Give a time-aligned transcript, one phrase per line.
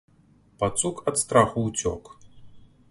[0.63, 2.03] Пацук ад страху ўцёк.